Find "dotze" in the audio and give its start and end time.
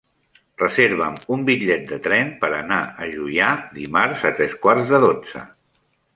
5.07-5.45